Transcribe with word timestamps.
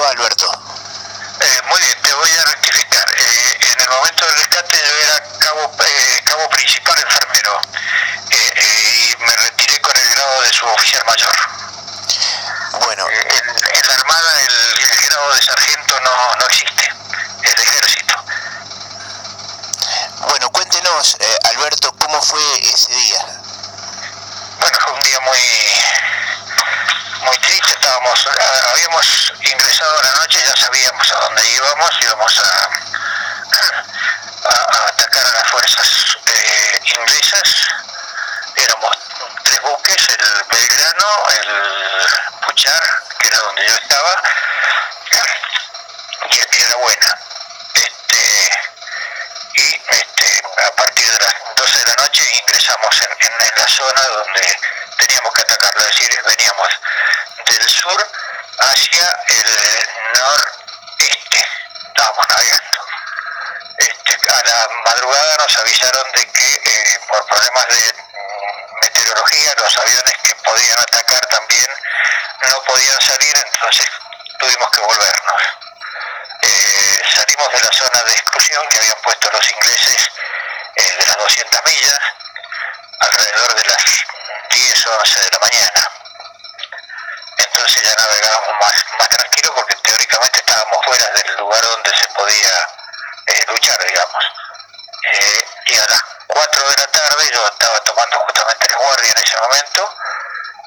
va, 0.00 0.10
Alberto? 0.10 0.46
Eh, 1.40 1.60
muy 1.70 1.80
bien, 1.80 1.98
te 2.02 2.12
voy 2.14 2.30
a 2.30 2.44
rectificar. 2.44 3.04
Eh, 3.16 3.58
en 3.72 3.80
el 3.80 3.88
momento 3.88 4.26
del 4.26 4.34
rescate 4.36 4.76
yo 4.78 4.96
era 4.96 5.22
cabo, 5.38 5.72
eh, 5.84 6.20
cabo 6.24 6.48
principal 6.50 6.98
enfermero 6.98 7.60
y 8.30 9.16
me 9.20 9.36
retiré 9.36 9.80
con 9.80 9.96
el 9.96 10.08
grado 10.14 10.42
de 10.42 10.52
suboficial 10.52 11.04
mayor. 11.06 11.36
Bueno. 12.84 13.06
En, 13.08 13.86
la 13.86 13.94
Armada 13.94 14.40
el, 14.42 15.08
grado 15.08 15.34
de 15.34 15.42
sargento 15.42 16.00
no, 16.00 16.36
no 16.36 16.46
existe, 16.46 16.92
es 17.42 17.56
de 17.56 17.62
ejército. 17.62 18.24
Bueno, 20.28 20.50
cuéntenos, 20.50 21.16
Alberto, 21.44 21.92
¿cómo 21.98 22.20
fue 22.20 22.40
ese 22.62 22.92
día? 22.92 23.26
Bueno, 24.60 24.78
fue 24.80 24.92
un 24.92 25.02
día 25.02 25.20
muy 25.20 25.38
muy 27.26 27.38
triste, 27.38 27.72
estábamos, 27.72 28.28
habíamos 28.70 29.32
ingresado 29.40 29.98
a 29.98 30.02
la 30.04 30.12
noche, 30.12 30.38
ya 30.46 30.56
sabíamos 30.56 31.10
a 31.10 31.16
dónde 31.16 31.44
íbamos, 31.50 31.90
íbamos 32.00 32.38
a, 32.38 32.70
atacar 34.88 35.26
a 35.26 35.32
las 35.32 35.48
fuerzas 35.48 36.18
eh, 36.24 36.80
inglesas, 36.84 37.66
éramos 38.54 38.96
tres 39.42 39.60
buques, 39.60 40.08
el 40.08 40.44
Belgrano, 40.50 41.22
el 41.30 42.46
Puchar, 42.46 42.82
que 43.18 43.28
era 43.28 43.38
donde 43.38 43.66
yo 43.66 43.74
estaba, 43.74 44.22
y 46.30 46.38
el 46.38 46.46
Piedra 46.46 46.76
Buena. 46.76 47.18
Este, 47.74 48.50
y 49.56 49.82
este, 49.90 50.42
a 50.64 50.70
partir 50.76 51.10
de 51.10 51.18
las 51.18 51.34
12 51.56 51.78
de 51.78 51.86
la 51.86 51.94
noche 52.04 52.24
ingresamos 52.40 53.02
en, 53.02 53.32
en 53.32 53.52
la 53.56 53.66
zona 53.66 54.02
donde 54.12 54.56
teníamos 54.98 55.32
que 55.34 55.42
atacarlo, 55.42 55.80
es 55.80 55.86
decir, 55.88 56.22
veníamos 56.24 56.68
del 57.48 57.68
hacia 58.58 59.16
el 59.28 60.18
noreste, 60.18 61.46
estábamos 61.86 62.28
navegando. 62.28 62.78
Este, 63.78 64.30
a 64.30 64.42
la 64.42 64.68
madrugada 64.84 65.36
nos 65.36 65.56
avisaron 65.58 66.12
de 66.12 66.26
que 66.32 66.52
eh, 66.54 67.00
por 67.08 67.24
problemas 67.26 67.66
de 67.68 67.94
meteorología 68.82 69.54
los 69.58 69.76
aviones 69.78 70.14
que 70.22 70.34
podían 70.36 70.78
atacar 70.80 71.26
también 71.26 71.66
no 72.50 72.62
podían 72.64 73.00
salir, 73.00 73.36
entonces 73.36 73.86
tuvimos 74.38 74.70
que 74.70 74.80
volvernos. 74.80 75.42
Eh, 76.42 77.00
salimos 77.14 77.52
de 77.52 77.60
la 77.60 77.72
zona 77.72 78.02
de 78.02 78.12
exclusión 78.12 78.66
que 78.68 78.78
habían 78.78 79.00
puesto 79.02 79.30
los 79.30 79.50
ingleses 79.50 80.10
eh, 80.74 80.96
de 80.98 81.06
las 81.06 81.16
200 81.18 81.60
millas, 81.66 82.00
alrededor 83.00 83.54
de 83.54 83.64
las 83.64 83.84
10 84.50 84.86
o 84.86 84.98
11 84.98 85.20
de 85.20 85.30
la 85.30 85.38
mañana. 85.38 85.95
Entonces 87.66 87.82
ya 87.82 88.00
navegábamos 88.00 88.60
más, 88.60 88.74
más 88.96 89.08
tranquilo 89.08 89.52
porque 89.56 89.74
teóricamente 89.82 90.38
estábamos 90.38 90.78
fuera 90.84 91.04
del 91.10 91.36
lugar 91.38 91.60
donde 91.62 91.90
se 91.96 92.06
podía 92.14 92.68
eh, 93.26 93.44
luchar, 93.48 93.84
digamos. 93.84 94.24
Eh, 95.02 95.44
y 95.66 95.78
a 95.78 95.86
las 95.88 96.02
4 96.28 96.70
de 96.70 96.76
la 96.76 96.86
tarde, 96.86 97.28
yo 97.34 97.44
estaba 97.48 97.80
tomando 97.80 98.20
justamente 98.20 98.68
la 98.70 98.76
guardia 98.76 99.10
en 99.10 99.18
ese 99.18 99.36
momento, 99.38 99.96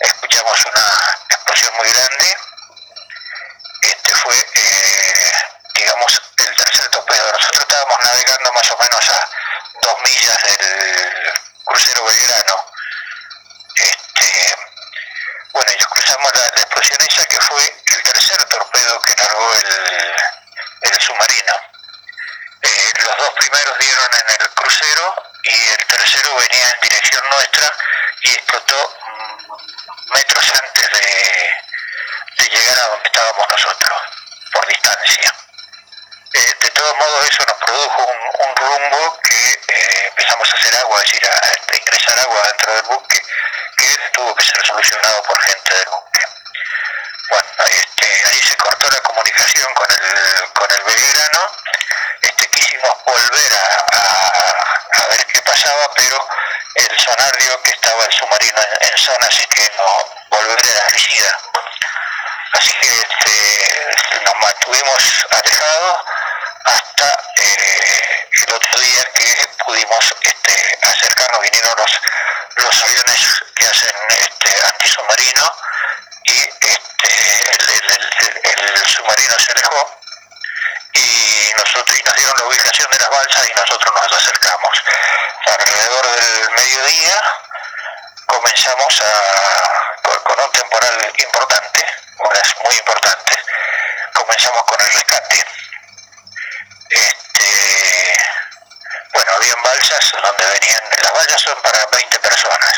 escuchamos 0.00 0.64
una 0.64 1.16
explosión 1.28 1.76
muy 1.76 1.92
grande. 1.92 2.36
Este 3.82 4.14
fue, 4.14 4.46
eh, 4.54 5.32
digamos, 5.74 6.22
el 6.38 6.56
tercer 6.56 6.88
torpedo. 6.88 7.30
Nosotros 7.30 7.60
estábamos 7.60 7.98
navegando 8.06 8.52
más 8.54 8.70
o 8.70 8.78
menos 8.78 9.10
a 9.10 9.28
dos 9.82 9.96
millas 10.00 10.38
del 10.44 11.34
crucero 11.62 12.04
Belgrano 12.06 12.64
este, 13.74 14.56
ellos 16.16 16.32
cruzamos 16.32 16.32
la, 16.34 16.62
explosión 16.62 16.98
esa 17.08 17.24
que 17.26 17.40
fue 17.40 17.62
el 17.62 18.02
tercer 18.02 18.44
torpedo 18.44 19.00
que 19.02 19.14
largó 19.16 19.52
el, 19.54 21.00
submarino. 21.00 21.52
Eh, 22.62 22.92
los 23.04 23.16
dos 23.18 23.30
primeros 23.38 23.78
dieron 23.78 24.10
en 24.14 24.40
el 24.40 24.48
crucero 24.50 25.14
y 25.44 25.68
el 25.68 25.86
tercero 25.86 26.34
venía 26.36 26.70
en 26.70 26.80
dirección 26.80 27.22
nuestra 27.30 27.70
y 28.22 28.30
explotó 28.32 28.96
metros 30.14 30.44
antes 30.64 30.90
de, 30.90 32.48
llegar 32.48 32.78
a 32.78 32.88
donde 32.88 33.06
estábamos 33.06 33.46
nosotros, 33.50 33.98
por 34.52 34.66
distancia. 34.66 35.34
Eh, 36.32 36.54
de 36.60 36.70
todos 36.70 36.96
modos 36.96 37.28
eso 37.28 37.44
nos 37.46 37.56
produjo 37.58 38.02
un, 38.06 38.48
un 38.48 38.56
rumbo 38.56 39.20
que 39.22 39.52
eh, 39.52 40.06
empezamos 40.08 40.48
a 40.50 40.56
hacer 40.56 40.76
agua, 40.76 41.02
es 41.02 41.12
decir, 41.12 41.28
a, 41.28 41.72
a 41.72 41.76
ingresar 41.76 42.18
agua 42.20 42.42
dentro 42.48 42.72
del 42.74 42.82
buque 42.84 43.22
que 43.76 43.98
tuvo 44.14 44.34
que 44.34 44.44
ser 44.44 44.66
solucionado 44.66 45.22
por 45.22 45.40
gente 45.40 45.74
del 45.76 45.88
buque. 45.88 46.05
Con 49.74 49.86
el, 49.90 50.52
con 50.52 50.70
el 50.70 50.82
Belgrano, 50.84 51.56
este, 52.22 52.48
quisimos 52.48 52.94
volver 53.04 53.52
a, 53.54 55.02
a, 55.02 55.06
ver 55.08 55.26
qué 55.26 55.40
pasaba, 55.42 55.90
pero 55.94 56.28
el 56.74 56.98
sonar 56.98 57.36
dio 57.38 57.62
que 57.62 57.70
estaba 57.70 58.04
el 58.04 58.12
submarino 58.12 58.60
en, 58.80 58.98
zona, 58.98 59.26
así 59.26 59.44
que 59.46 59.70
no 59.76 60.04
volver 60.30 60.58
era 60.66 60.90
suicida. 60.90 61.38
Así 62.52 62.72
que 62.80 62.88
este, 62.88 64.20
nos 64.24 64.34
mantuvimos 64.36 65.26
alejados 65.30 65.98
hasta 66.64 67.22
eh, 67.36 68.28
el 68.46 68.52
otro 68.52 68.80
día 68.80 69.04
que 69.14 69.48
pudimos 69.64 70.14
este, 70.22 70.78
acercarnos, 70.82 71.40
vinieron 71.40 71.72
los, 71.76 72.00
los 72.56 72.82
aviones 72.82 73.05
acercamos. 84.26 84.82
Alrededor 85.46 86.06
del 86.06 86.50
mediodía 86.50 87.22
comenzamos 88.26 89.00
a, 89.00 90.22
con, 90.24 90.40
un 90.40 90.50
temporal 90.50 91.12
importante, 91.16 91.86
horas 92.18 92.54
muy 92.64 92.76
importantes, 92.76 93.38
comenzamos 94.14 94.62
con 94.64 94.80
el 94.80 94.86
rescate 94.92 95.44
este, 96.90 98.18
bueno, 99.12 99.32
habían 99.36 99.62
balsas 99.62 100.12
donde 100.22 100.46
venían, 100.46 100.82
las 101.02 101.12
balsas 101.12 101.42
son 101.42 101.60
para 101.62 101.84
20 101.86 102.18
personas. 102.18 102.74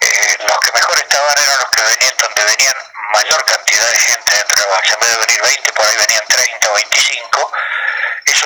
Eh, 0.00 0.36
los 0.46 0.58
que 0.58 0.72
mejor 0.72 0.98
estaban 0.98 1.38
eran 1.38 1.56
los 1.58 1.70
que 1.70 1.82
venían 1.82 2.16
donde 2.20 2.44
venían 2.44 2.74
mayor 3.12 3.44
cantidad 3.44 3.86
de 3.90 3.98
gente 3.98 4.36
dentro 4.36 4.56
de 4.56 4.62
la 4.62 4.74
balsa. 4.74 4.94
En 4.94 5.00
vez 5.00 5.10
de 5.10 5.26
venir 5.26 5.42
20, 5.42 5.72
por 5.72 5.86
ahí 5.86 5.96
venían 5.96 6.26
30 6.26 6.70
o 6.70 6.74
25. 6.74 7.43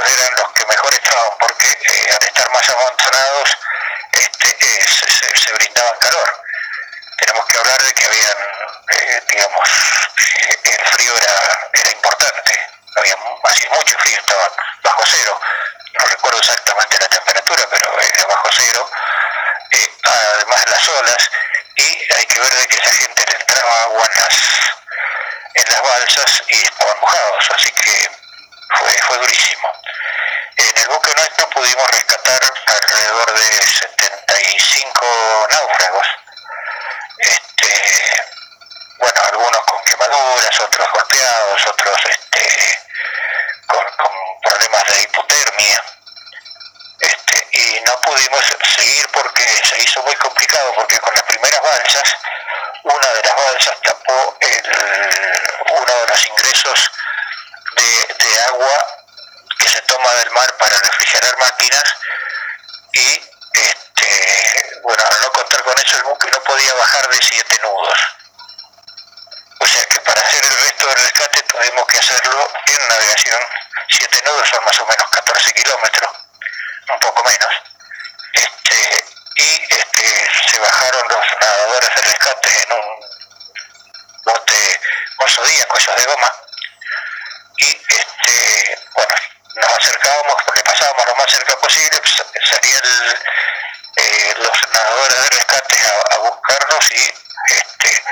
Eran 0.06 0.34
los 0.36 0.52
que 0.52 0.64
mejor 0.64 0.94
estaban 0.94 1.38
porque 1.40 1.68
eh, 1.68 2.10
al 2.12 2.24
estar 2.24 2.50
más 2.50 2.68
amontonados 2.70 3.58
este, 4.12 4.48
eh, 4.48 4.86
se, 4.86 5.36
se, 5.36 5.52
brindaban 5.52 5.98
calor. 5.98 6.42
Tenemos 7.18 7.46
que 7.46 7.58
hablar 7.58 7.82
de 7.82 7.92
que 7.92 8.06
habían, 8.06 8.38
eh, 8.90 9.22
digamos, 9.28 9.68
el 10.64 10.88
frío 10.92 11.16
era, 11.16 11.68
era 11.72 11.90
importante. 11.90 12.70
Había 12.96 13.16
hacía 13.44 13.70
mucho 13.70 13.98
frío, 13.98 14.18
estaba 14.18 14.50
bajo 14.82 15.02
cero, 15.06 15.40
no 15.98 16.04
recuerdo 16.06 16.38
exactamente 16.38 16.98
la 17.00 17.08
temperatura, 17.08 17.64
pero 17.70 18.00
era 18.00 18.26
bajo 18.26 18.48
cero, 18.56 18.90
además 20.02 20.64
las 20.68 20.88
olas, 20.88 21.30
y 21.76 22.12
hay 22.16 22.26
que 22.26 22.40
ver 22.40 22.54
de 22.54 22.66
que 22.66 22.76
esa 22.76 22.90
gente 22.90 23.24
le 23.26 23.36
entraba 23.36 23.82
agua 23.82 24.08
en 24.12 24.20
las, 24.20 24.34
en 25.54 25.64
las 25.68 25.82
balsas 25.82 26.42
y 26.48 26.62
estaban 26.62 27.00
mojados, 27.00 27.50
así 27.54 27.70
que 27.72 28.10
fue, 28.78 29.18
durísimo. 29.18 29.68
En 30.56 30.76
el 30.76 30.88
buque 30.88 31.14
nuestro 31.14 31.48
pudimos 31.50 31.90
rescatar 31.90 32.40
alrededor 32.66 33.38
de 33.38 33.62
75 33.62 35.48
náufragos. 35.50 36.06
Este, 37.18 38.22
bueno, 38.98 39.20
algunos 39.28 39.60
con 39.62 39.82
quemaduras, 39.84 40.60
otros 40.60 40.88
golpeados, 40.92 41.66
otros 41.66 41.98
este, 42.08 42.78
con, 43.66 43.84
con 43.96 44.12
problemas 44.42 44.84
de 44.88 45.02
hipotermia. 45.02 45.84
Este, 47.00 47.48
y 47.52 47.80
no 47.86 48.00
pudimos 48.00 48.42
seguir 48.76 49.08
porque 49.12 49.42
se 49.64 49.82
hizo 49.82 50.02
muy 50.02 50.14
complicado, 50.16 50.72
porque 50.74 50.98
con 50.98 51.14
las 51.14 51.22
primeras 51.24 51.60
balsas, 51.62 52.16
una 52.84 53.08
de 53.08 53.22
las 53.22 53.36
balsas 53.36 53.80
tapó 53.82 54.36
el, 54.40 54.72
uno 55.72 55.94
de 56.00 56.06
los 56.08 56.26
ingresos 56.26 56.90
de, 57.76 58.14
de 58.24 58.40
agua 58.40 58.86
que 59.58 59.68
se 59.68 59.82
toma 59.82 60.12
del 60.14 60.30
mar 60.30 60.56
para 60.58 60.78
refrigerar 60.78 61.37
máquinas 61.50 61.84
y 62.92 63.20
este, 63.52 64.80
bueno, 64.82 65.02
al 65.10 65.20
no 65.20 65.30
contar 65.32 65.62
con 65.62 65.78
eso 65.78 65.96
el 65.96 66.02
buque 66.04 66.30
no 66.30 66.40
podía 66.44 66.74
bajar 66.74 67.08
de 67.08 67.18
siete 67.22 67.58
nudos. 67.62 67.98
O 69.60 69.66
sea 69.66 69.84
que 69.86 70.00
para 70.00 70.20
hacer 70.20 70.44
el 70.44 70.56
resto 70.62 70.86
del 70.88 71.04
rescate 71.04 71.42
tuvimos 71.42 71.86
que 71.86 71.98
hacerlo 71.98 72.48
en 72.66 72.88
navegación. 72.88 73.40
Siete 73.88 74.22
nudos 74.24 74.48
son 74.48 74.64
más 74.64 74.78
o 74.80 74.86
menos 74.86 75.08
14 75.10 75.52
kilómetros, 75.52 76.10
un 76.92 77.00
poco 77.00 77.24
menos. 77.24 77.54
Este, 78.34 79.04
y 79.36 79.74
este, 79.74 80.30
se 80.48 80.58
bajaron 80.60 81.08
los 81.08 81.26
nadadores 81.40 81.94
de 81.94 82.02
rescate 82.02 82.62
en 82.62 82.72
un 82.72 83.00
bote 84.24 84.80
con 85.16 85.28
zodíaco, 85.28 85.78
esos 85.78 85.96
de 85.96 86.04
goma, 86.04 86.32
y 87.58 87.70
este, 87.88 88.78
bueno, 88.94 89.14
nos 89.54 89.76
acercábamos, 89.78 90.36
le 90.54 90.62
pasábamos 90.62 91.06
lo 91.06 91.16
más 91.16 91.30
cerca 91.30 91.56
posible, 91.56 91.87
salían 92.04 92.82
eh, 93.96 94.34
los 94.36 94.72
nadadores 94.72 95.22
de 95.22 95.28
rescate 95.30 95.76
a, 96.10 96.18
buscarnos 96.18 96.90
y 96.92 97.14
este, 97.54 98.04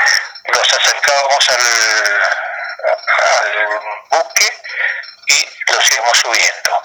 los 0.44 0.72
acercábamos 0.72 1.48
al, 1.48 2.22
al 3.24 3.80
buque 4.10 4.52
y 5.28 5.48
los 5.72 5.90
íbamos 5.90 6.18
subiendo. 6.18 6.82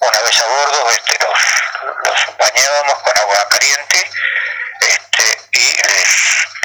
Una 0.00 0.20
vez 0.20 0.40
a 0.40 0.46
bordo 0.46 0.90
este, 0.90 1.18
los, 1.24 1.38
los 2.04 2.36
bañábamos 2.38 2.98
con 3.02 3.18
agua 3.18 3.48
caliente 3.48 4.10
este, 4.80 5.40
y 5.52 5.76
les, 5.88 6.08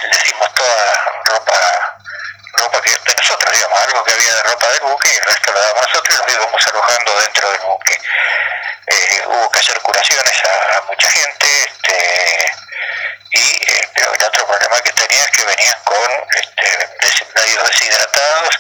les 0.04 0.24
dimos 0.24 0.54
toda 0.54 1.22
ropa 1.26 1.81
nosotros, 3.42 3.58
digamos, 3.58 3.82
algo 3.82 4.04
que 4.04 4.14
había 4.14 4.36
de 4.36 4.44
ropa 4.44 4.68
del 4.68 4.80
buque 4.82 5.10
y 5.12 5.18
el 5.18 5.26
resto 5.26 5.52
lo 5.52 5.62
dábamos 5.62 5.88
nosotros 5.88 6.16
y 6.16 6.22
los 6.22 6.34
íbamos 6.34 6.68
alojando 6.68 7.20
dentro 7.22 7.52
del 7.52 7.62
buque. 7.62 8.02
Eh, 8.88 9.24
hubo 9.26 9.52
que 9.52 9.60
hacer 9.60 9.80
curaciones 9.82 10.38
a, 10.46 10.82
mucha 10.82 11.10
gente, 11.10 11.64
este, 11.64 12.52
y 13.32 13.64
eh, 13.64 13.90
pero 13.96 14.14
el 14.14 14.24
otro 14.24 14.46
problema 14.46 14.82
que 14.82 14.92
tenía 14.94 15.24
es 15.24 15.32
que 15.32 15.46
venían 15.46 15.80
con 15.84 16.12
este, 16.36 17.30
medios 17.36 17.68
deshidratados 17.68 18.60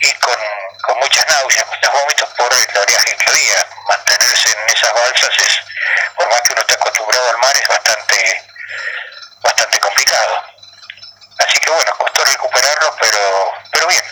y 0.00 0.12
con, 0.14 0.38
con 0.82 0.98
muchas 0.98 1.26
náuseas, 1.26 1.66
muchos 1.66 1.92
vómitos 1.92 2.28
por 2.30 2.52
el 2.54 2.78
oleaje 2.78 3.16
que 3.16 3.30
había. 3.30 3.66
Mantenerse 3.88 4.50
en 4.50 4.68
esas 4.70 4.92
balsas 4.94 5.30
es, 5.38 5.60
por 6.16 6.28
más 6.28 6.40
que 6.42 6.52
uno 6.52 6.62
esté 6.62 6.74
acostumbrado 6.74 7.30
al 7.30 7.38
mar, 7.38 7.56
es 7.56 7.68
bastante, 7.68 8.42
bastante 9.42 9.78
complicado. 9.78 10.42
Así 11.38 11.58
que 11.58 11.70
bueno, 11.70 11.92
costó 11.98 12.24
recuperarlo, 12.24 12.96
pero, 13.00 13.52
pero 13.72 13.86
bien. 13.88 14.02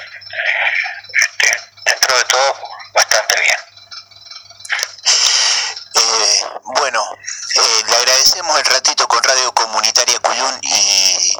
Este, 1.13 1.61
dentro 1.85 2.17
de 2.17 2.25
todo, 2.25 2.57
bastante 2.93 3.41
bien. 3.41 3.57
Eh, 5.95 6.41
bueno, 6.77 7.05
eh, 7.55 7.83
le 7.87 7.97
agradecemos 7.97 8.59
el 8.59 8.65
ratito 8.67 9.07
con 9.09 9.23
Radio 9.23 9.53
Comunitaria 9.53 10.19
Cuyún 10.21 10.59
y 10.63 11.37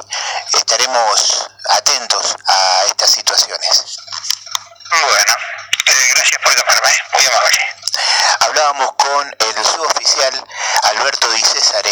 estaremos 0.53 1.49
atentos 1.71 2.35
a 2.47 2.85
estas 2.87 3.09
situaciones. 3.11 3.97
Bueno, 4.89 5.35
eh, 5.85 6.11
gracias 6.15 6.41
por 6.41 6.55
llamarme, 6.55 6.97
muy 7.13 7.25
amable. 7.25 7.59
Hablábamos 8.39 8.91
con 8.93 9.35
el 9.39 9.65
suboficial 9.65 10.45
Alberto 10.83 11.29
Di 11.31 11.41
Césare, 11.41 11.91